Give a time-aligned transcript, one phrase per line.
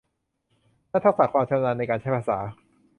[0.89, 2.37] และทักษะความชำนาญในการใช้ภาษา